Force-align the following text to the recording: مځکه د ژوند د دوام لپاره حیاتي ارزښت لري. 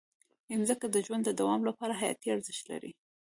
مځکه 0.59 0.87
د 0.91 0.95
ژوند 1.05 1.23
د 1.25 1.31
دوام 1.39 1.61
لپاره 1.69 1.97
حیاتي 2.01 2.27
ارزښت 2.35 2.63
لري. 2.71 2.91